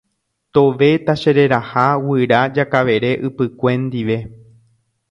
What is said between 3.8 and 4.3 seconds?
ndive.